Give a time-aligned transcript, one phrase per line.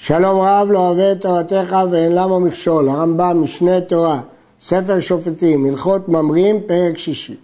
[0.00, 4.20] שלום רב לא אוהב את תורתך ואין למה מכשול, הרמב"ם, משנה תורה,
[4.60, 7.36] ספר שופטים, הלכות ממרים, פרק שישי.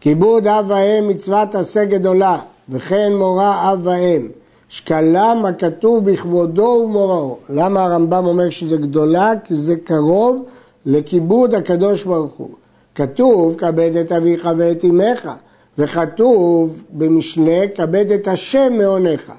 [0.00, 2.38] כיבוד אב ואם מצוות עשה גדולה,
[2.68, 4.28] וכן מורה אב ואם.
[4.68, 7.38] שקלם הכתוב בכבודו ומוראו.
[7.48, 9.32] למה הרמב"ם אומר שזה גדולה?
[9.44, 10.44] כי זה קרוב
[10.86, 12.50] לכיבוד הקדוש ברוך הוא.
[12.94, 15.30] כתוב, כבד את אביך ואת אמך,
[15.78, 19.32] וכתוב במשנה, כבד את השם מעונך.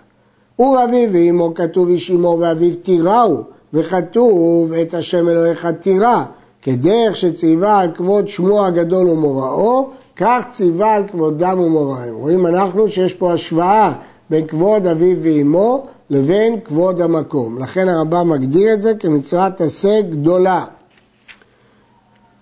[0.59, 3.43] ואביו ואמו כתוב איש אמו ואביו תיראו,
[3.73, 6.23] וכתוב את השם אלוהיך תירא,
[6.61, 12.15] כדרך שציווה על כבוד שמו הגדול ומוראו, כך ציווה על כבודם ומוראיהם.
[12.15, 13.93] רואים אנחנו שיש פה השוואה
[14.29, 17.59] בין כבוד אביו ואמו לבין כבוד המקום.
[17.59, 20.65] לכן הרמב"ם מגדיר את זה כמצוות עשה גדולה.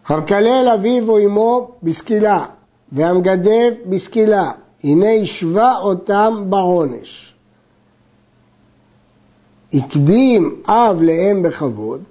[0.08, 2.46] המקלל אביו או אמו בסקילה,
[2.92, 4.52] והמגדף בסקילה,
[4.84, 7.31] הנה השווה אותם בעונש.
[9.74, 12.02] הקדים אב לאם בכבוד,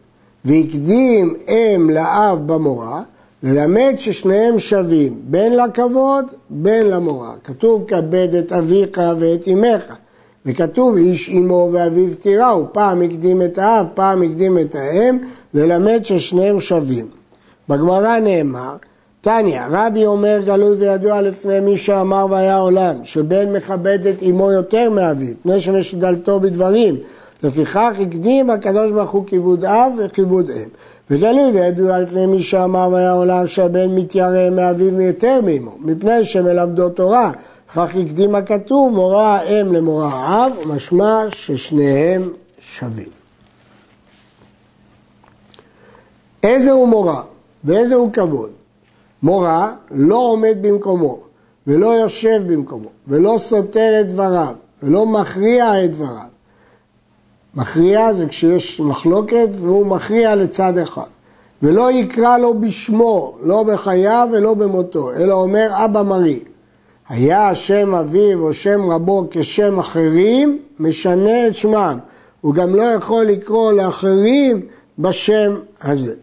[0.45, 3.03] והקדים אם לאב במורה,
[3.43, 7.35] ללמד ששניהם שווים, בין לכבוד, בין למורה.
[7.45, 9.95] כתוב כבד את אביך ואת אמך,
[10.47, 15.19] וכתוב איש אמו ואביו תיראו, פעם הקדים את האב, פעם הקדים את האם,
[15.55, 17.07] ללמד ששניהם שווים.
[17.69, 18.77] בגמרא נאמר,
[19.21, 24.91] תניא, רבי אומר גלוי וידוע לפני מי שאמר והיה עולם, שבן מכבד את אמו יותר
[24.91, 26.97] מאביו, פני שמשדלתו בדברים,
[27.43, 30.69] לפיכך הקדים הקדוש ברוך הוא כיבוד אב וכיבוד אם.
[31.11, 37.33] וגלוי וידוע לפני מי שאמר והיה עולם שהבן מתיירא מאביו יותר מאמו, מפני שמלמדו תורה.
[37.75, 42.31] כך הקדים הכתוב מורה האם למורה האב, משמע ששניהם
[42.61, 43.09] שווים.
[46.43, 47.23] איזה הוא מורה
[47.65, 48.51] ואיזה הוא כבוד?
[49.23, 51.19] מורה לא עומד במקומו
[51.67, 56.31] ולא יושב במקומו ולא סותר את דבריו ולא מכריע את דבריו
[57.55, 61.09] מכריע זה כשיש מחלוקת והוא מכריע לצד אחד.
[61.63, 66.41] ולא יקרא לו בשמו, לא בחייו ולא במותו, אלא אומר אבא מרי.
[67.09, 71.99] היה שם אביו או שם רבו כשם אחרים, משנה את שמם.
[72.41, 74.61] הוא גם לא יכול לקרוא לאחרים
[74.99, 76.15] בשם הזה.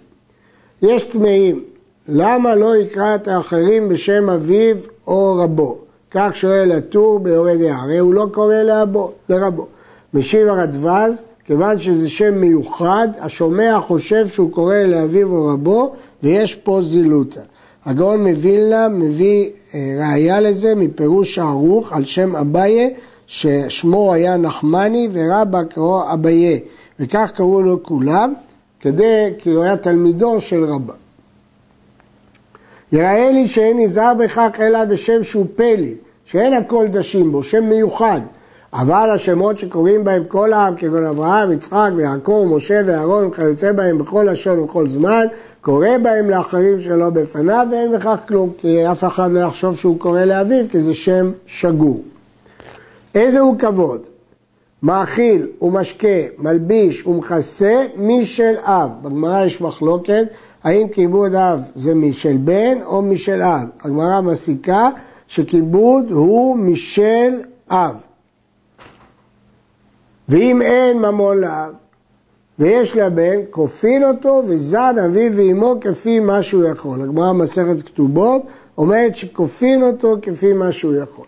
[0.81, 1.63] יש טמאים,
[2.07, 4.75] למה לא יקרא את האחרים בשם אביו
[5.07, 5.77] או רבו?
[6.11, 9.67] כך שואל הטור ביורד הרי הוא לא קורא לאבו, לרבו.
[10.13, 16.81] משיב הרדווז, כיוון שזה שם מיוחד, השומע חושב שהוא קורא לאביו או רבו, ויש פה
[16.83, 17.41] זילותא.
[17.85, 22.93] הגאון מווילנה מביא אה, ראיה לזה מפירוש הערוך על שם אביי,
[23.27, 26.59] ששמו היה נחמני ורבא קראו אביי,
[26.99, 28.33] וכך קראו לו כולם,
[28.79, 30.93] כדי, כי הוא היה תלמידו של רבא.
[32.91, 35.95] יראה לי שאין נזהר בכך אלא בשם שהוא פלי,
[36.25, 38.21] שאין הכל דשים בו, שם מיוחד.
[38.77, 44.27] אבל השמות שקוראים בהם כל העם, כגון אברהם, יצחק ויעקב, משה ואהרון, וכיוצא בהם בכל
[44.31, 45.25] לשון ובכל זמן,
[45.61, 50.21] קורא בהם לאחרים שלא בפניו, ואין בכך כלום, כי אף אחד לא יחשוב שהוא קורא
[50.21, 52.01] לאביו, כי זה שם שגור.
[53.15, 54.01] איזה הוא כבוד?
[54.83, 58.89] מאכיל ומשקה, מלביש ומכסה משל אב.
[59.01, 60.27] בגמרא יש מחלוקת
[60.63, 63.67] האם כיבוד אב זה משל בן או משל אב.
[63.81, 64.89] הגמרא מסיקה
[65.27, 67.33] שכיבוד הוא משל
[67.71, 67.95] אב.
[70.29, 71.73] ואם אין ממון לאב
[72.59, 77.01] ויש לבן, כופין אותו וזן אביו ואמו כפי מה שהוא יכול.
[77.01, 78.41] הגמרא מסכת כתובות
[78.77, 81.25] אומרת שכופין אותו כפי מה שהוא יכול.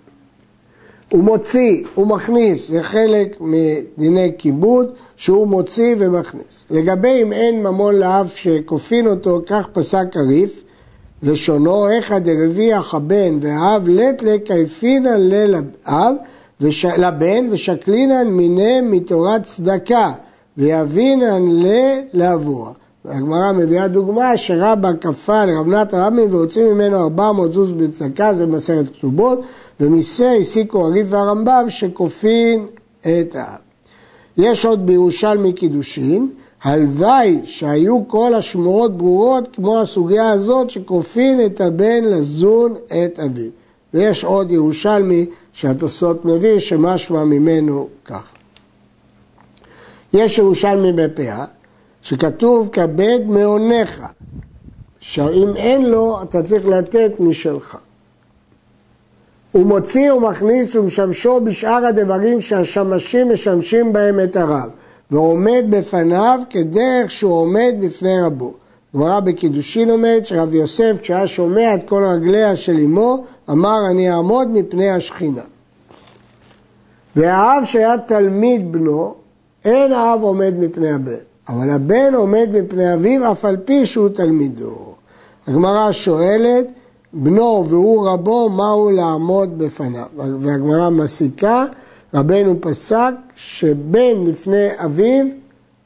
[1.11, 6.66] הוא מוציא, הוא מכניס, זה חלק מדיני כיבוד שהוא מוציא ומכניס.
[6.69, 10.63] לגבי אם אין ממון לאב שכופין אותו, כך פסק הריף,
[11.23, 16.16] לשונו, איכא דרביח הבן והאב לט לקייפינא ללאב
[16.62, 16.86] וש...
[16.86, 20.12] לבן ושקלינן מיניהם מתורת צדקה
[20.58, 21.44] ויבינן
[22.14, 22.72] לאבוה.
[23.06, 28.96] הגמרא מביאה דוגמה שרבא כפה לרב נתן רבין והוציא ממנו 400 זוז בצדקה, זה במסכת
[28.97, 29.42] כתובות,
[29.80, 32.66] ומזה הסיקו הריב והרמב"ם שכופין
[33.02, 33.58] את האב.
[34.38, 36.29] יש עוד בירושלמי קידושין,
[36.64, 43.50] הלוואי שהיו כל השמורות ברורות כמו הסוגיה הזאת שכופין את הבן לזון את אביו.
[43.94, 48.31] ויש עוד ירושלמי שהתוספות מביא שמשמע ממנו כך.
[50.13, 51.46] יש ירושלמי בפאה
[52.01, 54.03] שכתוב כבד מעונך,
[54.99, 57.78] שאם אין לו אתה צריך לתת משלך.
[59.51, 64.69] הוא מוציא ומכניס ומשמשו בשאר הדברים שהשמשים משמשים בהם את הרב,
[65.11, 68.53] ועומד בפניו כדרך שהוא עומד בפני רבו.
[68.95, 74.47] גמרא בקידושין אומרת שרב יוסף כשהיה שומע את כל רגליה של אמו אמר אני אעמוד
[74.47, 75.41] מפני השכינה.
[77.16, 79.16] והאב שהיה תלמיד בנו
[79.66, 81.13] אין האב עומד מפני הבן,
[81.49, 84.75] אבל הבן עומד מפני אביו אף על פי שהוא תלמידו.
[85.47, 86.66] הגמרא שואלת,
[87.13, 90.05] בנו והוא רבו, מהו לעמוד בפניו?
[90.40, 91.66] והגמרא מסיקה,
[92.13, 95.25] רבנו פסק שבן לפני אביו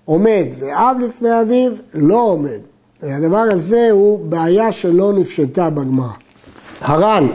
[0.05, 2.59] עומד, ואב לפני אביו לא עומד.
[3.03, 6.07] והדבר הזה הוא בעיה שלא נפשטה בגמרא.
[6.81, 7.27] הר"ן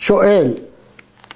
[0.00, 0.52] שואל,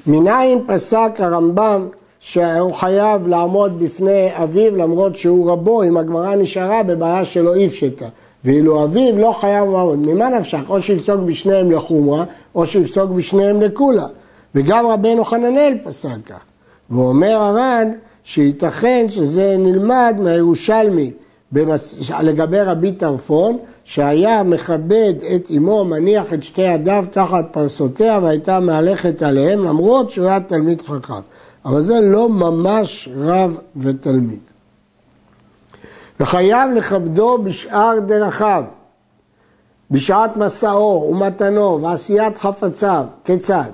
[0.06, 1.88] מניין פסק הרמב"ם
[2.20, 8.06] שהוא חייב לעמוד בפני אביו למרות שהוא רבו, אם הגמרא נשארה בבעיה שלא הפשטה.
[8.44, 9.98] ואילו אביו לא חייב לעמוד.
[9.98, 10.60] ממה נפשך?
[10.68, 12.24] או שיפסוק בשניהם לחומרה,
[12.54, 14.06] או שיפסוק בשניהם לקולה.
[14.54, 16.40] וגם רבנו חננאל פסק כך.
[16.90, 21.10] ואומר הר"ן שייתכן שזה נלמד מהירושלמי
[21.52, 22.10] במס...
[22.22, 29.22] לגבי רבי טרפון, שהיה מכבד את אמו, מניח את שתי ידיו תחת פרסותיה והייתה מהלכת
[29.22, 31.14] עליהם, למרות שהוא היה תלמיד חכם.
[31.64, 34.40] אבל זה לא ממש רב ותלמיד.
[36.20, 38.64] וחייב לכבדו בשאר דרכיו,
[39.90, 43.04] בשעת מסעו ומתנו ועשיית חפציו.
[43.24, 43.70] כיצד?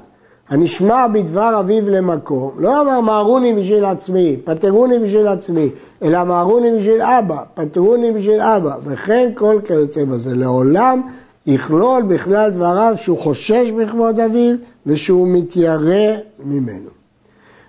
[0.50, 5.70] הנשמע בדבר אביו למקום, לא אמר מהרוני בשביל עצמי, פטרוני בשביל עצמי,
[6.02, 10.34] אלא מהרוני בשביל אבא, פטרוני בשביל אבא, וכן כל כיוצא בזה.
[10.34, 11.02] לעולם
[11.46, 14.56] יכלול בכלל דבריו שהוא חושש בכבוד אביו
[14.86, 16.90] ושהוא מתיירא ממנו.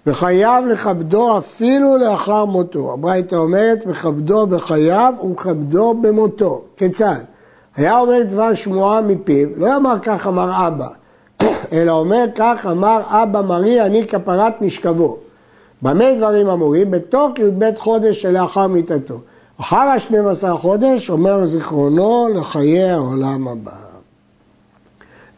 [0.07, 2.93] וחייב לכבדו אפילו לאחר מותו.
[2.93, 6.61] הברייתא אומרת, מכבדו בחייו ומכבדו במותו.
[6.77, 7.19] כיצד?
[7.75, 10.87] היה אומר דבר שמועה מפיו, לא אמר כך אמר אבא,
[11.71, 15.17] אלא אומר כך אמר אבא מרי אני כפרת משכבו.
[15.81, 16.91] במה דברים אמורים?
[16.91, 19.19] בתוך י"ב חודש שלאחר מיתתו.
[19.59, 23.71] אחר השנים עשר חודש אומר זיכרונו לחיי העולם הבא.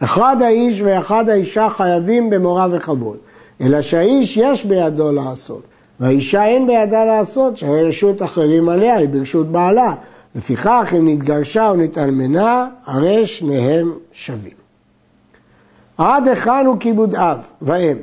[0.04, 3.18] אחד האיש ואחד האישה חייבים במורא וכבוד.
[3.62, 5.62] אלא שהאיש יש בידו לעשות,
[6.00, 9.94] והאישה אין בידה לעשות, שהרי רשות אחרים עליה היא ברשות בעלה.
[10.36, 14.63] לפיכך, אם נתגרשה או נתאלמנה, הרי שניהם שווים.
[15.98, 17.98] עד היכן הוא כיבוד אב ואם.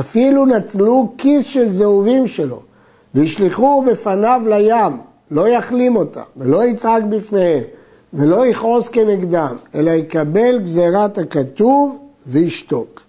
[0.00, 2.62] אפילו נטלו כיס של זהובים שלו
[3.14, 4.96] וישלחו בפניו לים,
[5.30, 7.62] לא יחלים אותם ולא יצעק בפניהם
[8.14, 13.00] ולא יכעוס כנגדם, אלא יקבל גזירת הכתוב וישתוק.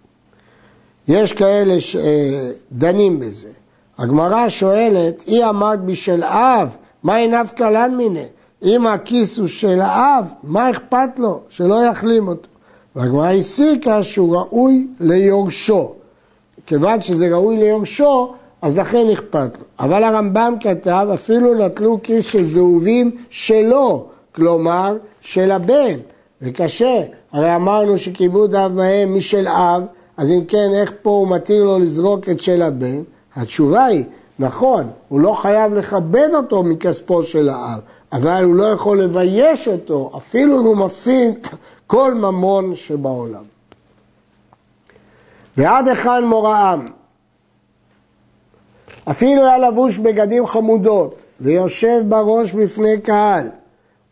[1.08, 3.50] יש כאלה שדנים בזה.
[3.98, 8.26] הגמרא שואלת, אי אמרת בשל אב, מה אב קלן מיניה?
[8.64, 11.42] אם הכיס הוא של האב, מה אכפת לו?
[11.50, 12.51] שלא יחלים אותו.
[12.96, 15.94] והגמרא הסיקה שהוא ראוי ליורשו.
[16.66, 19.64] כיוון שזה ראוי ליורשו, אז לכן אכפת לו.
[19.80, 24.06] אבל הרמב"ם כתב, אפילו נטלו כיס של זהובים שלו,
[24.36, 25.98] כלומר של הבן.
[26.42, 27.02] זה קשה,
[27.32, 29.84] הרי אמרנו שכיבוד אב מהם משל אב,
[30.18, 33.02] אז אם כן, איך פה הוא מתיר לו לזרוק את של הבן?
[33.36, 34.04] התשובה היא,
[34.40, 37.80] נכון, הוא לא חייב לכבד אותו מכספו של האב,
[38.14, 41.48] אבל הוא לא יכול לבייש אותו, אפילו אם הוא מפסיד
[41.92, 43.44] כל ממון שבעולם.
[45.58, 46.86] ועד היכן מוראם?
[49.10, 53.48] אפילו היה לבוש בגדים חמודות ויושב בראש בפני קהל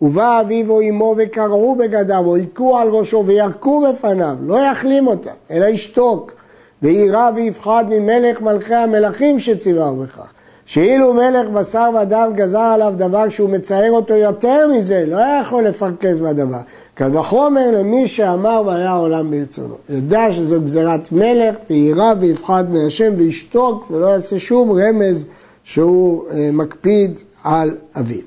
[0.01, 5.35] ובא אביו או אמו וקרעו בגדיו, או היכו על ראשו וירקו בפניו, לא יחלים אותם,
[5.51, 6.33] אלא ישתוק,
[6.81, 10.27] ויירא ויפחד ממלך מלכי המלכים שציווהו בכך.
[10.69, 15.63] שאילו מלך בשר ודם גזר עליו דבר שהוא מצייר אותו יותר מזה, לא היה יכול
[15.63, 16.59] לפרכז בדבר.
[16.93, 19.75] קל וחומר למי שאמר והיה העולם ברצונו.
[19.89, 25.25] ידע שזו גזירת מלך, ויירא ויפחד מהשם וישתוק ולא יעשה שום רמז
[25.63, 28.21] שהוא אה, מקפיד על אביו.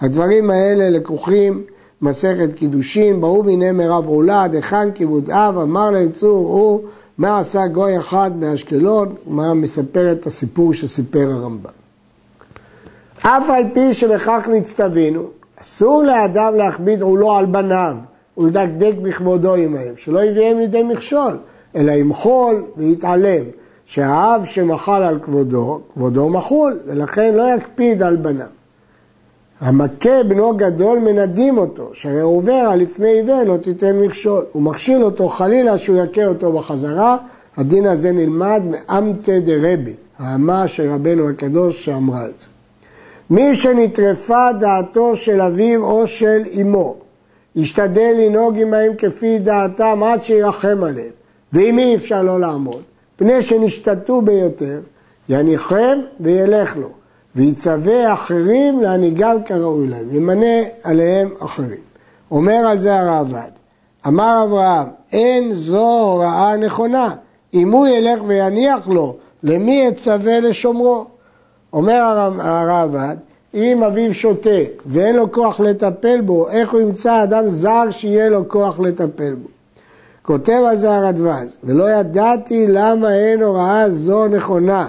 [0.00, 1.62] הדברים האלה לקוחים
[2.02, 6.80] מסכת קידושין, ברור מיני מרב עולד, היכן כיבוד אב, אמר להם צור הוא,
[7.18, 11.70] מה עשה גוי אחד באשקלון, מה מספר את הסיפור שסיפר הרמב"ם.
[13.18, 15.28] אף על פי שבכך נצטווינו,
[15.60, 17.96] אסור לאדם להכביד עולו על בניו
[18.38, 21.38] ולדקדק בכבודו עמהם, שלא יביאם לידי מכשול,
[21.76, 23.44] אלא ימחול ויתעלם,
[23.84, 28.46] שהאב שמחל על כבודו, כבודו מחול, ולכן לא יקפיד על בניו.
[29.62, 34.44] המכה בנו גדול מנדים אותו, שהרי עובר על לפני עיוור לא תיתן מכשול.
[34.52, 37.16] הוא מכשיל אותו חלילה שהוא יכה אותו בחזרה,
[37.56, 42.46] הדין הזה נלמד מאמתא דרבי, האמה של רבנו הקדוש שאמרה את זה.
[43.30, 46.96] מי שנטרפה דעתו של אביו או של אמו,
[47.56, 51.12] ישתדל לנהוג עמהם כפי דעתם עד שירחם עליהם,
[51.52, 52.82] ואם אי אפשר לא לעמוד,
[53.16, 54.80] פני שנשתתו ביותר,
[55.28, 57.01] יניחם וילך לו.
[57.36, 61.80] ויצווה אחרים להנהיגם כראוי להם, ימנה עליהם אחרים.
[62.30, 63.50] אומר על זה הרעב"ד,
[64.06, 67.14] אמר אברהם, אין זו הוראה נכונה,
[67.54, 71.04] אם הוא ילך ויניח לו, למי יצווה לשומרו?
[71.72, 72.02] אומר
[72.38, 73.16] הרעב"ד,
[73.54, 74.50] אם אביו שותה
[74.86, 79.48] ואין לו כוח לטפל בו, איך הוא ימצא אדם זר שיהיה לו כוח לטפל בו?
[80.22, 84.88] כותב על זה הרדווז, ולא ידעתי למה אין הוראה זו נכונה,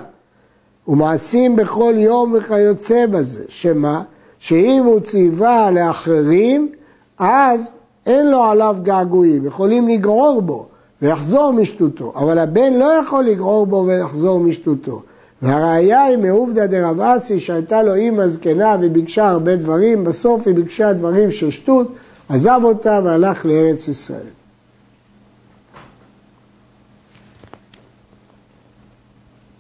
[0.87, 4.03] ומעשים בכל יום וכיוצא בזה, שמה?
[4.39, 6.71] שאם הוא ציווה לאחרים,
[7.19, 7.73] אז
[8.05, 10.67] אין לו עליו געגועים, יכולים לגרור בו
[11.01, 15.01] ויחזור משטותו, אבל הבן לא יכול לגרור בו ולחזור משטותו.
[15.41, 20.93] והראיה היא מעובדא דרב אסי שהייתה לו אימא זקנה וביקשה הרבה דברים, בסוף היא ביקשה
[20.93, 21.87] דברים של שטות,
[22.29, 24.29] עזב אותה והלך לארץ ישראל.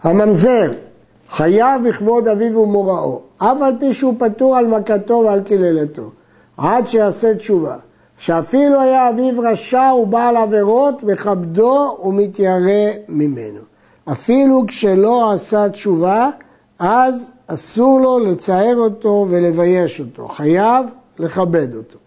[0.03, 0.71] הממזר
[1.33, 6.09] חייב בכבוד אביו ומוראו, אף על פי שהוא פטור על מכתו ועל קללתו,
[6.57, 7.75] עד שיעשה תשובה.
[8.17, 13.59] שאפילו היה אביו רשע ובעל עבירות, מכבדו ומתיירא ממנו.
[14.11, 16.29] אפילו כשלא עשה תשובה,
[16.79, 20.85] אז אסור לו לצער אותו ולבייש אותו, חייב
[21.19, 21.97] לכבד אותו.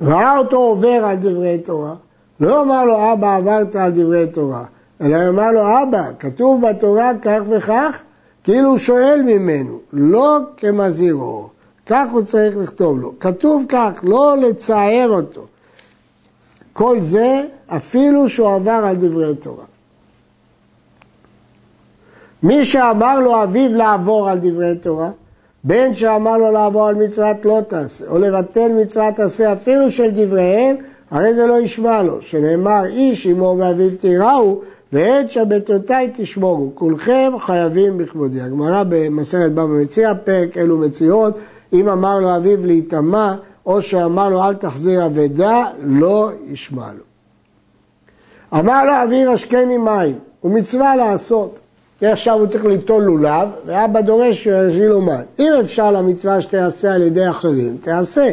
[0.00, 1.94] ראה אותו עובר על דברי תורה,
[2.40, 4.64] לא אמר לו אבא עברת על דברי תורה,
[5.02, 8.02] אלא אמר לו אבא, כתוב בתורה כך וכך,
[8.44, 11.48] כאילו הוא שואל ממנו, לא כמזהירו,
[11.86, 13.12] כך הוא צריך לכתוב לו.
[13.20, 15.46] כתוב כך, לא לצער אותו.
[16.72, 19.64] כל זה אפילו שהוא עבר על דברי תורה.
[22.42, 25.10] מי שאמר לו אביו לעבור על דברי תורה,
[25.64, 30.76] בין שאמר לו לעבור על מצוות לא תעשה, או לבטל מצוות תעשה אפילו של דבריהם,
[31.10, 34.60] הרי זה לא ישמע לו, שנאמר איש אמו ואביו תיראו,
[34.92, 38.40] ועת שבתותיי תשמורו, כולכם חייבים בכבודי.
[38.40, 41.38] הגמרא במסכת בבא מציע, פרק אלו מציאות,
[41.72, 43.34] אם אמר לו אביו להיטמע,
[43.66, 47.04] או שאמר לו אל תחזיר אבדה, לא ישמע לו.
[48.60, 51.60] אמר לו אביו השקני מים, הוא מצווה לעשות.
[52.02, 55.24] עכשיו הוא צריך ליטול לולב, ואבא דורש שיביא לו מים.
[55.38, 58.30] אם אפשר למצווה שתיעשה על ידי אחרים, תיעשה.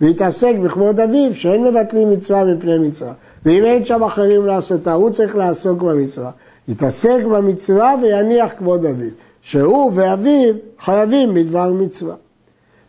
[0.00, 3.12] ויתעסק בכבוד אביו, שאין מבטלים מצווה מפני מצווה.
[3.44, 6.30] ואם אין שם אחרים לעשותה, הוא צריך לעסוק במצווה.
[6.68, 9.10] יתעסק במצווה ויניח כבוד אביו.
[9.42, 12.14] שהוא ואביו חייבים בדבר מצווה.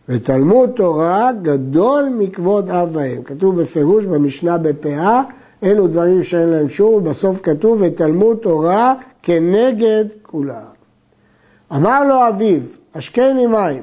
[0.08, 3.22] ותלמוד תורה גדול מכבוד אב ואם.
[3.22, 5.22] כתוב בפירוש במשנה בפאה,
[5.62, 10.72] אלו דברים שאין להם שור, ובסוף כתוב ותלמוד תורה כנגד כולם.
[11.72, 12.60] אמר לו אביו,
[12.94, 13.82] השקני מים,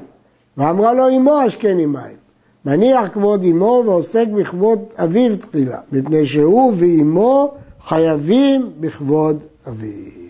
[0.56, 2.19] ואמרה לו אמו השקני מים.
[2.64, 9.38] מניח כבוד אמו ועוסק בכבוד אביו תחילה, מפני שהוא ואמו חייבים בכבוד
[9.68, 10.20] אביו.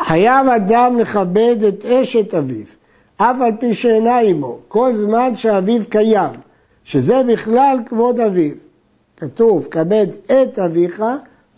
[0.00, 2.66] חייב אדם לכבד את אשת אביו,
[3.16, 6.30] אף על פי שאינה עמו, כל זמן שאביו קיים,
[6.84, 8.54] שזה בכלל כבוד אביו.
[9.16, 11.02] כתוב, כבד את אביך,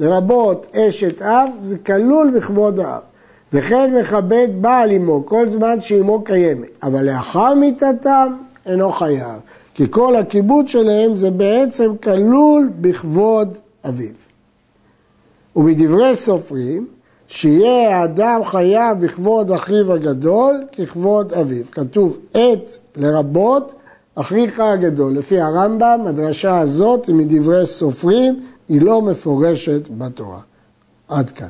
[0.01, 3.08] לרבות אשת אב, זה כלול בכבוד האב.
[3.53, 8.33] וכן מכבד בעל אמו כל זמן שאמו קיימת, אבל לאחר מיתתם
[8.67, 9.41] אינו חייב,
[9.75, 14.15] כי כל הכיבוד שלהם זה בעצם כלול בכבוד אביו.
[15.57, 16.87] ומדברי סופרים,
[17.29, 21.65] שיהיה האדם חייב בכבוד אחיו הגדול ככבוד אביו.
[21.73, 23.73] כתוב את לרבות
[24.15, 25.13] אחיך הגדול.
[25.19, 30.41] לפי הרמב"ם, הדרשה הזאת היא מדברי סופרים, היא לא מפורשת בתורה.
[31.09, 31.49] עד כאן.